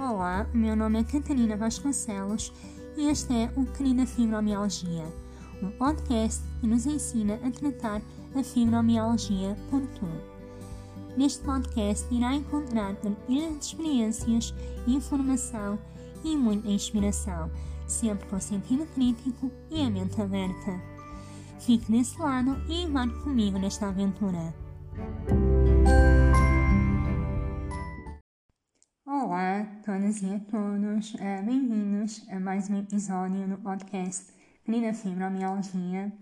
[0.00, 2.50] Olá, meu nome é Catarina Vasconcelos
[2.96, 5.04] e este é o Querida Fibromialgia,
[5.62, 8.00] um podcast que nos ensina a tratar
[8.34, 10.08] a fibromialgia por tu.
[11.18, 12.96] Neste podcast irá encontrar
[13.60, 14.54] experiências,
[14.86, 15.78] informação
[16.24, 17.50] e muita inspiração,
[17.86, 20.80] sempre com sentido crítico e a mente aberta.
[21.58, 24.54] Fique desse lado e embarque comigo nesta aventura.
[29.90, 34.32] Todas e a todos, eh, bem-vindos a mais um episódio do podcast
[34.64, 36.12] Querida Fibromialgia.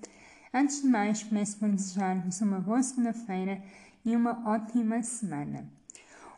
[0.54, 3.62] Antes de mais, começo por desejar-vos uma boa segunda-feira
[4.06, 5.66] e uma ótima semana.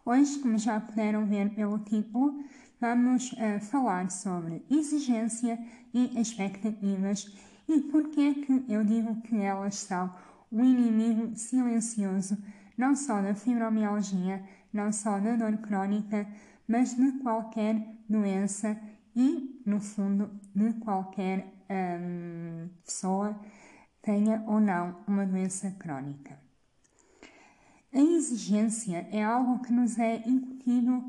[0.05, 2.43] Hoje, como já puderam ver pelo título,
[2.80, 5.57] vamos uh, falar sobre exigência
[5.95, 7.33] e expectativas
[7.69, 10.12] e porquê é que eu digo que elas são
[10.51, 12.37] o inimigo silencioso
[12.80, 16.27] não só da fibromialgia, não só da dor crónica,
[16.70, 18.80] mas de qualquer doença
[19.16, 23.37] e, no fundo, de qualquer hum, pessoa
[24.01, 26.38] tenha ou não uma doença crónica.
[27.93, 31.02] A exigência é algo que nos é incutido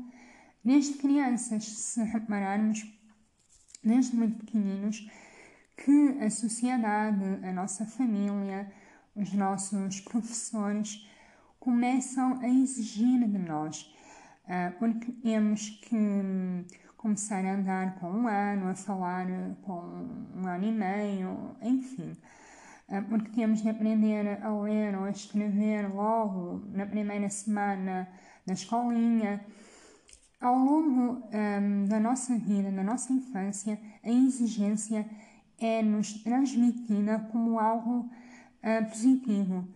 [0.64, 2.84] desde crianças, se repararmos,
[3.84, 5.08] desde muito pequeninos,
[5.76, 8.68] que a sociedade, a nossa família,
[9.14, 11.08] os nossos professores
[11.60, 13.91] começam a exigir de nós,
[14.78, 15.96] porque temos que
[17.02, 19.26] começar a andar com um ano, a falar
[19.62, 22.16] com um ano e meio, enfim,
[22.88, 28.08] uh, porque temos de aprender a ler ou a escrever logo na primeira semana
[28.46, 29.44] da escolinha.
[30.40, 35.04] Ao longo um, da nossa vida, da nossa infância, a exigência
[35.58, 38.08] é-nos transmitida como algo
[38.62, 39.68] uh, positivo.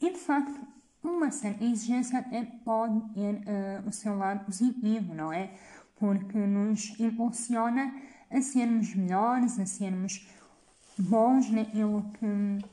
[0.00, 0.60] E, de facto,
[1.04, 5.50] uma certa exigência até pode ter uh, o seu lado positivo, não é?
[5.96, 7.94] Porque nos impulsiona
[8.30, 10.26] a sermos melhores, a sermos
[10.98, 12.64] bons naquilo que,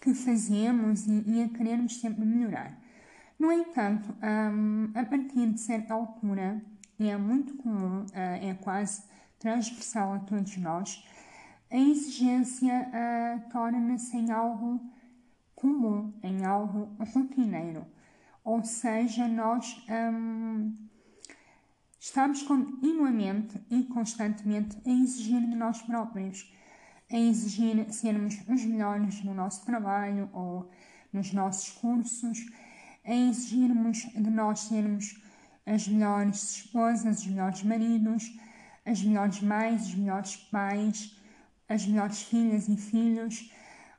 [0.00, 2.78] que fazemos e, e a querermos sempre melhorar.
[3.38, 6.62] No entanto, um, a partir de certa altura,
[6.98, 9.02] é muito comum, uh, é quase
[9.38, 11.04] transversal a todos nós,
[11.70, 14.80] a exigência uh, torna-se em algo
[15.58, 17.84] comum, em algo rotineiro.
[18.44, 20.72] Ou seja, nós hum,
[21.98, 26.50] estamos continuamente e constantemente a exigir de nós próprios,
[27.10, 30.70] a exigir sermos os melhores no nosso trabalho ou
[31.12, 32.38] nos nossos cursos,
[33.04, 35.20] a exigirmos de nós sermos
[35.66, 38.38] as melhores esposas, os melhores maridos,
[38.86, 41.16] as melhores mães, os melhores pais,
[41.68, 43.52] as melhores filhas e filhos,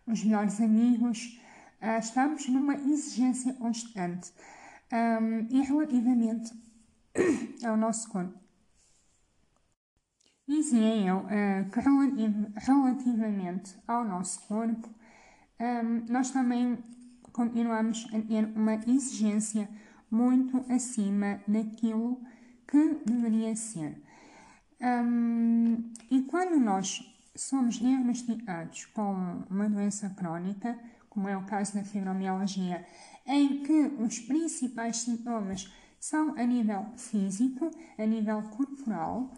[0.08, 1.39] os melhores amigos,
[1.82, 4.34] Uh, estamos numa exigência constante
[4.92, 6.52] um, e relativamente
[7.66, 8.38] ao nosso corpo.
[10.48, 11.80] Dizia eu uh, que
[12.66, 14.90] relativamente ao nosso corpo,
[15.60, 16.78] um, nós também
[17.32, 19.70] continuamos a ter uma exigência
[20.10, 22.20] muito acima daquilo
[22.68, 24.02] que deveria ser.
[24.82, 30.78] Um, e quando nós somos diagnosticados com uma doença crónica,
[31.10, 32.86] como é o caso da fibromialgia,
[33.26, 39.32] em que os principais sintomas são a nível físico, a nível corporal,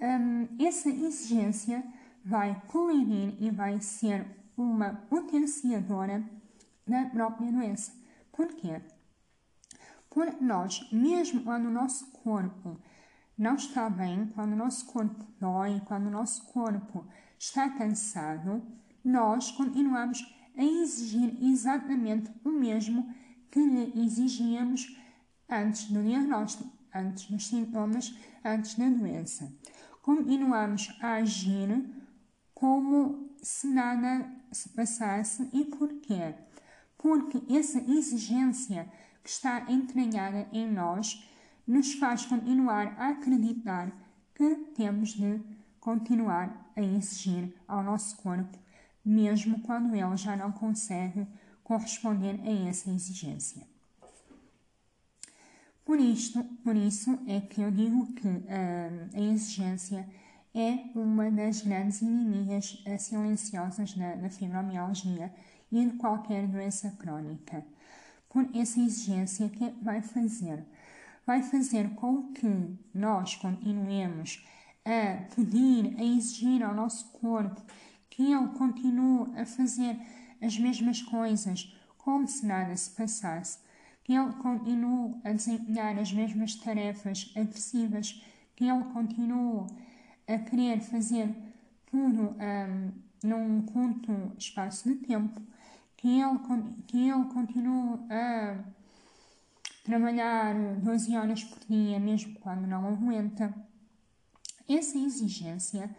[0.00, 1.84] um, essa exigência
[2.24, 4.26] vai colidir e vai ser
[4.56, 6.24] uma potenciadora
[6.86, 7.92] da própria doença.
[8.32, 8.80] Porquê?
[10.08, 12.80] Porque nós, mesmo quando o nosso corpo
[13.38, 17.06] não está bem, quando o nosso corpo dói, quando o nosso corpo
[17.38, 18.62] está cansado,
[19.04, 20.22] nós continuamos
[20.56, 23.14] a exigir exatamente o mesmo
[23.50, 24.96] que lhe exigíamos
[25.48, 29.52] antes do diagnóstico, antes dos sintomas, antes da doença.
[30.02, 31.84] Continuamos a agir
[32.54, 36.34] como se nada se passasse e porquê?
[36.96, 38.90] Porque essa exigência
[39.22, 41.26] que está entranhada em nós
[41.66, 43.92] nos faz continuar a acreditar
[44.34, 45.40] que temos de
[45.78, 48.58] continuar a exigir ao nosso corpo
[49.04, 51.26] mesmo quando ele já não consegue
[51.62, 53.62] corresponder a essa exigência.
[55.84, 60.08] Por, isto, por isso é que eu digo que uh, a exigência
[60.54, 65.32] é uma das grandes inimigas silenciosas da, da fibromialgia
[65.70, 67.64] e de qualquer doença crónica.
[68.28, 70.64] Por essa exigência, o que é vai fazer?
[71.26, 74.44] Vai fazer com que nós continuemos
[74.84, 77.62] a pedir, a exigir ao nosso corpo
[78.10, 79.96] que ele continue a fazer
[80.42, 83.58] as mesmas coisas como se nada se passasse,
[84.02, 88.22] que ele continue a desempenhar as mesmas tarefas agressivas,
[88.56, 89.66] que ele continue
[90.26, 91.34] a querer fazer
[91.86, 92.92] tudo um,
[93.22, 95.40] num curto espaço de tempo,
[95.96, 96.38] que ele,
[96.86, 98.58] que ele continue a
[99.84, 103.54] trabalhar 12 horas por dia, mesmo quando não aguenta.
[104.68, 105.94] Essa exigência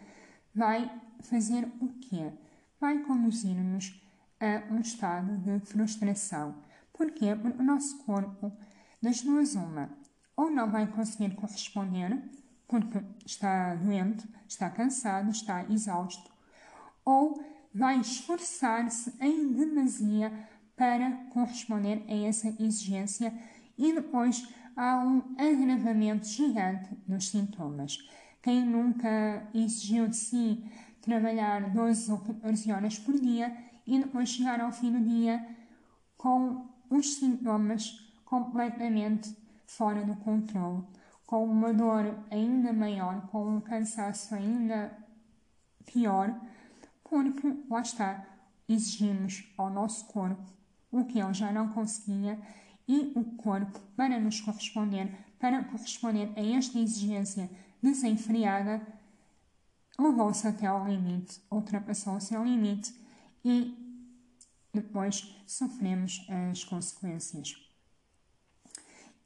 [0.56, 0.90] vai
[1.22, 2.32] fazer o quê?
[2.80, 4.02] Vai conduzir-nos
[4.40, 6.56] a um estado de frustração.
[6.94, 8.52] Porque o nosso corpo,
[9.02, 9.90] das duas uma,
[10.36, 12.22] ou não vai conseguir corresponder,
[12.68, 16.32] porque está doente, está cansado, está exausto,
[17.04, 17.44] ou
[17.74, 20.32] vai esforçar-se em demasia
[20.76, 23.34] para corresponder a essa exigência
[23.78, 27.98] e depois há um agravamento gigante dos sintomas.
[28.42, 30.64] Quem nunca exigiu de si
[31.02, 33.56] trabalhar 12 ou 14 horas por dia
[33.86, 35.46] e depois chegar ao fim do dia
[36.18, 40.84] com os sintomas completamente fora do controle,
[41.26, 44.96] com uma dor ainda maior, com um cansaço ainda
[45.86, 46.34] pior,
[47.04, 48.26] porque lá está,
[48.68, 50.44] exigimos ao nosso corpo
[50.92, 52.40] o que ele já não conseguia
[52.88, 55.10] e o corpo, para nos corresponder,
[55.40, 57.50] para corresponder a esta exigência
[57.82, 58.82] desenfreada,
[60.00, 62.94] levou-se até ao limite, ultrapassou o seu limite
[63.44, 63.78] e
[64.74, 67.56] depois sofremos as consequências.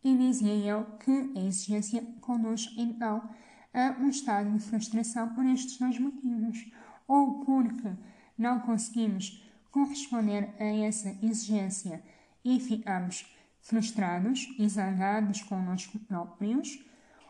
[0.03, 3.29] E dizia eu que a exigência conduz então
[3.73, 6.65] a um estado de frustração por estes dois motivos,
[7.07, 7.91] ou porque
[8.37, 12.01] não conseguimos corresponder a essa exigência
[12.43, 13.25] e ficamos
[13.61, 16.79] frustrados e zangados connosco próprios,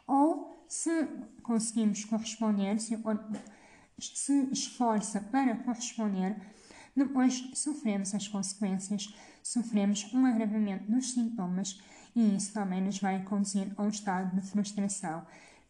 [0.05, 1.07] ou se
[1.43, 3.37] conseguimos corresponder, se o corpo
[3.99, 6.35] se esforça para corresponder,
[6.95, 9.13] depois sofremos as consequências,
[9.43, 11.81] sofremos um agravamento dos sintomas
[12.15, 15.25] e isso também nos vai conduzir a um estado de frustração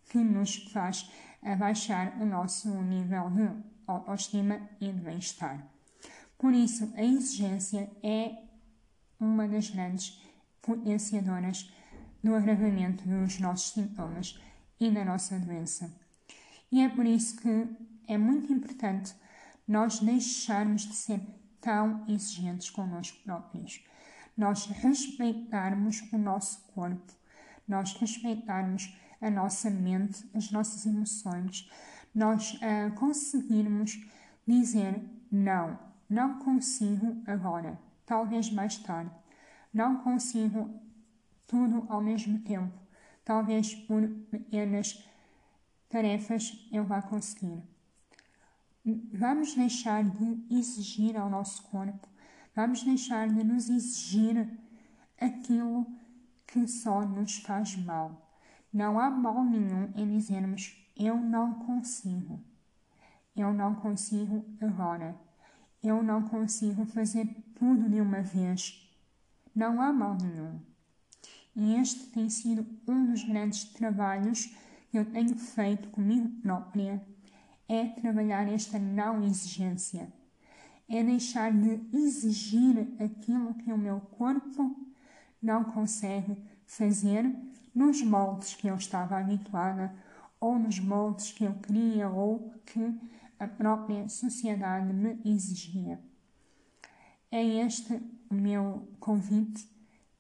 [0.09, 1.09] que nos faz
[1.41, 3.49] abaixar o nosso nível de
[3.87, 5.65] autoestima e de bem-estar.
[6.37, 8.43] Por isso, a exigência é
[9.19, 10.21] uma das grandes
[10.61, 11.71] potenciadoras
[12.23, 14.39] do agravamento dos nossos sintomas
[14.79, 15.93] e da nossa doença.
[16.71, 17.67] E é por isso que
[18.07, 19.13] é muito importante
[19.67, 21.21] nós deixarmos de ser
[21.61, 23.83] tão exigentes connosco próprios.
[24.37, 27.13] Nós respeitarmos o nosso corpo,
[27.67, 31.69] nós respeitarmos a nossa mente, as nossas emoções,
[32.13, 33.99] nós uh, conseguirmos
[34.45, 35.01] dizer
[35.31, 35.79] não,
[36.09, 39.11] não consigo agora, talvez mais tarde
[39.75, 40.73] não consigo
[41.45, 42.84] tudo ao mesmo tempo.
[43.25, 45.03] Talvez por pequenas
[45.89, 47.61] tarefas eu vá conseguir.
[49.11, 52.07] Vamos deixar de exigir ao nosso corpo,
[52.55, 54.47] vamos deixar de nos exigir
[55.19, 55.85] aquilo
[56.45, 58.31] que só nos faz mal.
[58.71, 62.39] Não há mal nenhum em dizermos eu não consigo.
[63.35, 65.19] Eu não consigo agora.
[65.83, 67.25] Eu não consigo fazer
[67.55, 68.85] tudo de uma vez
[69.55, 70.59] não há mal nenhum.
[71.55, 74.53] E este tem sido um dos grandes trabalhos
[74.89, 77.01] que eu tenho feito comigo própria,
[77.67, 80.11] é trabalhar esta não exigência.
[80.87, 84.75] É deixar de exigir aquilo que o meu corpo
[85.41, 87.25] não consegue fazer
[87.73, 89.93] nos moldes que eu estava habituada
[90.39, 92.99] ou nos moldes que eu queria ou que
[93.39, 95.99] a própria sociedade me exigia.
[97.31, 99.67] É este o meu convite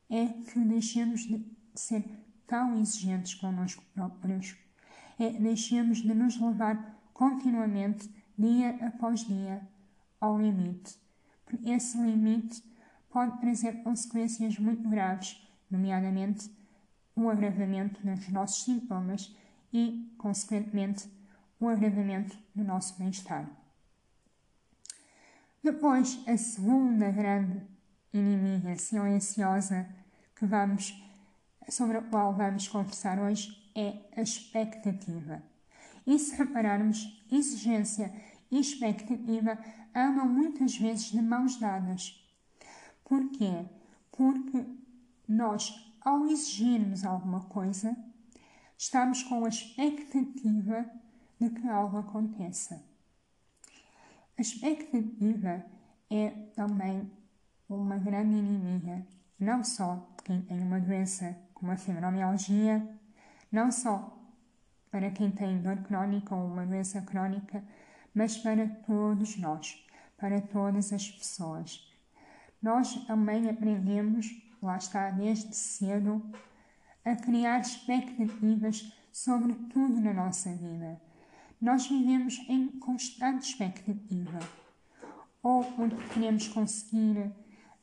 [0.09, 1.43] é que deixemos de
[1.73, 2.03] ser
[2.47, 4.55] tão exigentes connosco próprios,
[5.19, 9.61] é deixemos de nos levar continuamente, dia após dia,
[10.19, 10.95] ao limite,
[11.45, 12.63] porque esse limite
[13.09, 16.51] pode trazer consequências muito graves, nomeadamente
[17.15, 19.33] o agravamento dos nossos sintomas
[19.71, 21.09] e, consequentemente,
[21.59, 23.49] o agravamento do nosso bem-estar.
[25.63, 27.65] Depois, a segunda grande
[28.17, 29.87] inimiga silenciosa
[30.35, 30.93] que vamos,
[31.69, 35.41] sobre a qual vamos conversar hoje é a expectativa.
[36.05, 38.13] E se repararmos, exigência
[38.51, 39.57] e expectativa
[39.93, 42.21] andam muitas vezes de mãos dadas.
[43.03, 43.65] Porquê?
[44.11, 44.65] Porque
[45.27, 47.95] nós, ao exigirmos alguma coisa,
[48.77, 50.89] estamos com a expectativa
[51.39, 52.83] de que algo aconteça.
[54.37, 55.65] A expectativa
[56.09, 57.09] é também
[57.69, 59.05] uma grande inimiga,
[59.39, 62.87] não só quem tem uma doença como a fibromialgia,
[63.51, 64.17] não só
[64.91, 67.63] para quem tem dor crónica ou uma doença crónica,
[68.13, 69.85] mas para todos nós,
[70.17, 71.91] para todas as pessoas.
[72.61, 76.23] Nós também aprendemos lá está, desde cedo,
[77.03, 80.99] a criar expectativas sobre tudo na nossa vida.
[81.61, 84.39] Nós vivemos em constante expectativa.
[85.41, 87.31] Ou porque queremos conseguir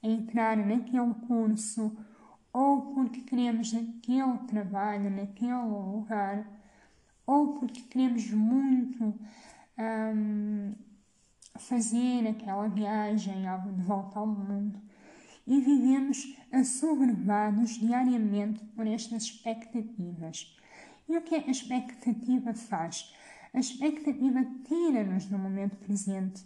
[0.03, 1.97] entrar naquele curso,
[2.53, 6.47] ou porque queremos aquele trabalho naquele lugar,
[7.27, 9.15] ou porque queremos muito
[9.79, 10.75] um,
[11.57, 14.81] fazer aquela viagem de volta ao mundo
[15.47, 20.57] e vivemos assoberbados diariamente por estas expectativas.
[21.09, 23.13] E o que a expectativa faz?
[23.53, 26.45] A expectativa tira-nos do momento presente.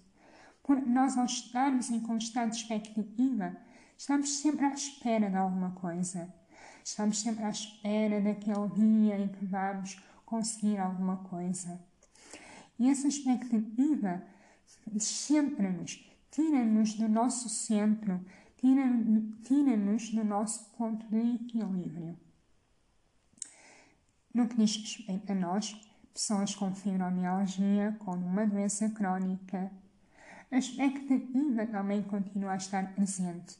[0.67, 3.57] Por nós, ao estarmos em constante expectativa,
[3.97, 6.35] estamos sempre à espera de alguma coisa.
[6.83, 11.81] Estamos sempre à espera daquele dia em que vamos conseguir alguma coisa.
[12.81, 14.25] E essa expectativa
[14.99, 18.21] sempre-nos, tira-nos do nosso centro,
[18.57, 22.19] tira-nos do nosso ponto de equilíbrio.
[24.35, 25.81] No que diz respeito a nós,
[26.13, 29.71] pessoas com fibromialgia, com uma doença crónica,
[30.51, 33.57] a expectativa também continua a estar presente.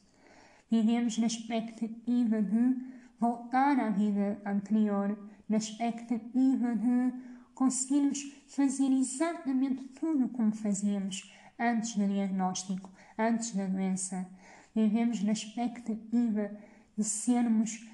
[0.69, 2.75] Vivemos na expectativa de
[3.19, 5.17] voltar à vida anterior,
[5.47, 7.13] na expectativa de
[7.53, 14.29] conseguirmos fazer exatamente tudo como fazíamos antes do diagnóstico, antes da doença.
[14.75, 16.51] Vivemos na expectativa
[16.97, 17.87] de sermos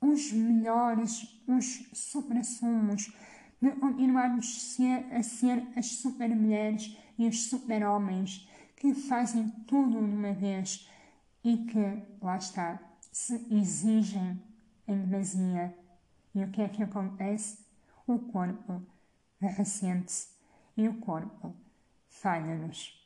[0.00, 3.12] os melhores, os supra-sumos,
[3.60, 4.78] de continuarmos
[5.10, 10.88] a ser as super-mulheres e os super-homens que fazem tudo de uma vez
[11.42, 12.78] e que, lá está,
[13.10, 14.42] se exigem
[14.86, 15.74] em demasia.
[16.34, 17.66] E o que é que acontece?
[18.06, 18.82] o corpo
[19.40, 20.28] ressente-se
[20.76, 21.54] e o corpo
[22.08, 23.04] falha-nos.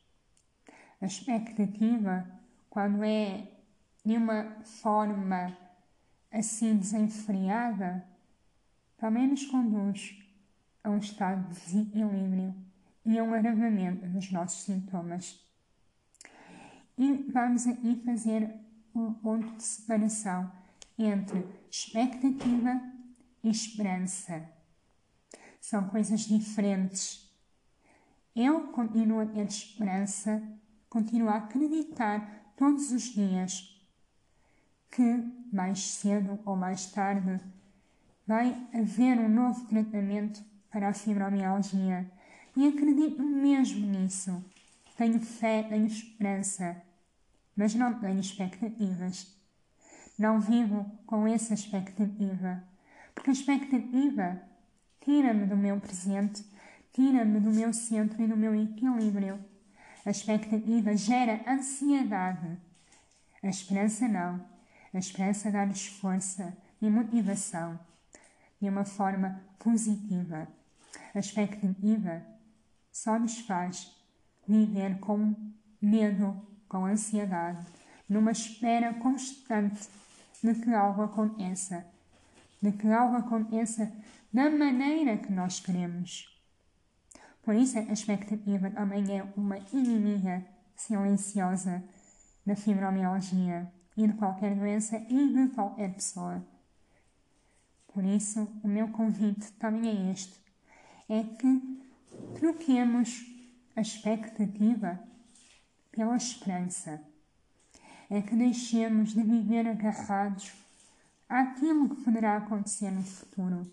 [1.00, 2.26] A expectativa,
[2.68, 3.48] quando é
[4.04, 5.56] de uma forma
[6.30, 8.06] assim desenfreada,
[8.98, 10.18] também nos conduz
[10.84, 12.54] a um estado de desequilíbrio
[13.04, 15.40] e um agravamento dos nossos sintomas.
[16.98, 18.52] E vamos aqui fazer
[18.94, 20.50] um ponto de separação
[20.98, 22.80] entre expectativa
[23.42, 24.46] e esperança.
[25.60, 27.30] São coisas diferentes.
[28.34, 30.42] Eu continuo a ter esperança,
[30.88, 33.80] continuo a acreditar todos os dias
[34.90, 35.02] que
[35.52, 37.40] mais cedo ou mais tarde
[38.26, 42.10] vai haver um novo tratamento para a fibromialgia
[42.56, 44.44] e acredito mesmo nisso.
[44.96, 46.80] Tenho fé, tenho esperança,
[47.56, 49.26] mas não tenho expectativas.
[50.18, 52.62] Não vivo com essa expectativa,
[53.14, 54.50] porque a expectativa
[55.00, 56.44] Tira-me do meu presente,
[56.92, 59.42] tira-me do meu centro e do meu equilíbrio.
[60.04, 62.58] A expectativa gera ansiedade.
[63.42, 64.44] A esperança não.
[64.92, 67.80] A esperança dá-nos força e motivação
[68.60, 70.46] de uma forma positiva.
[71.14, 72.22] A expectativa
[72.92, 73.94] só nos faz
[74.46, 75.34] viver com
[75.80, 77.66] medo, com ansiedade,
[78.08, 79.88] numa espera constante
[80.42, 81.86] de que algo aconteça,
[82.60, 83.92] de que algo aconteça
[84.32, 86.28] da maneira que nós queremos.
[87.42, 90.44] Por isso, a expectativa também é uma inimiga
[90.76, 91.82] silenciosa
[92.44, 96.44] da fibromialgia e de qualquer doença e de qualquer pessoa.
[97.92, 100.40] Por isso, o meu convite também é este:
[101.08, 101.79] é que
[102.34, 103.24] troquemos
[103.76, 104.98] a expectativa
[105.90, 107.02] pela esperança.
[108.08, 110.52] É que deixemos de viver agarrados
[111.28, 113.70] àquilo que poderá acontecer no futuro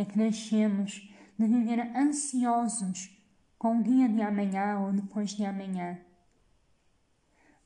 [0.00, 3.10] é que deixemos de viver ansiosos
[3.58, 5.98] com o dia de amanhã ou depois de amanhã.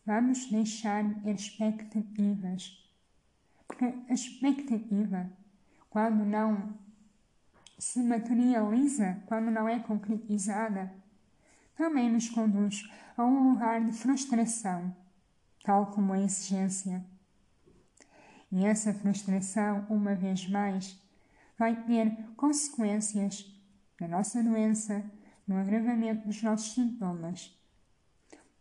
[0.06, 2.90] Vamos deixar expectativas,
[3.68, 5.30] porque a expectativa,
[5.90, 6.74] quando não
[7.82, 10.94] se materializa, quando não é concretizada,
[11.76, 14.94] também nos conduz a um lugar de frustração,
[15.64, 17.04] tal como a exigência.
[18.52, 20.96] E essa frustração, uma vez mais,
[21.58, 23.52] vai ter consequências
[24.00, 25.04] na nossa doença,
[25.44, 27.52] no agravamento dos nossos sintomas,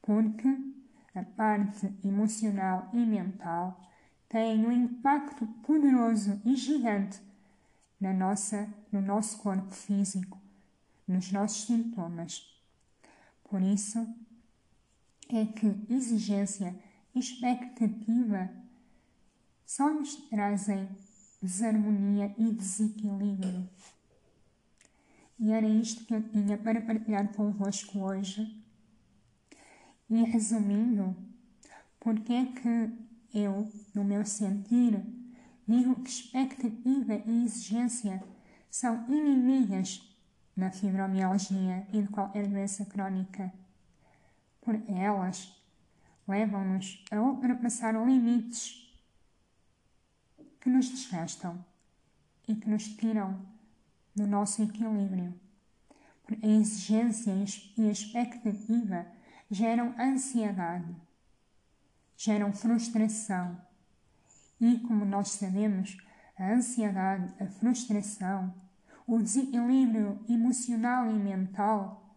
[0.02, 0.50] porque
[1.14, 3.80] a parte emocional e mental
[4.28, 7.22] tem um impacto poderoso e gigante
[8.02, 10.42] na nossa, no nosso corpo físico,
[11.08, 12.52] nos nossos sintomas.
[13.44, 14.00] Por isso
[15.30, 16.76] é que exigência
[17.14, 18.50] e expectativa
[19.66, 20.90] só nos trazem
[21.42, 23.70] desarmonia e desequilíbrio.
[25.40, 28.64] E era isto que eu tinha para partilhar convosco hoje.
[30.10, 31.16] E resumindo,
[32.00, 32.92] porque é que
[33.34, 35.02] eu, no meu sentir,
[35.66, 38.24] que expectativa e exigência
[38.70, 40.02] são inimigas
[40.56, 43.54] na fibromialgia e de qualquer doença crónica.
[44.62, 45.52] Por elas,
[46.28, 48.92] levam-nos a ultrapassar limites
[50.60, 51.64] que nos desgastam
[52.48, 53.42] e que nos tiram
[54.16, 55.34] do nosso equilíbrio.
[56.24, 57.34] Por a exigência
[57.78, 59.06] e a expectativa
[59.50, 60.96] geram ansiedade,
[62.16, 63.60] geram frustração.
[64.62, 65.98] E, como nós sabemos,
[66.38, 68.54] a ansiedade, a frustração,
[69.08, 72.16] o desequilíbrio emocional e mental